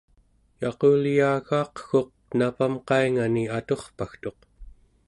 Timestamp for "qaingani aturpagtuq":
2.87-4.39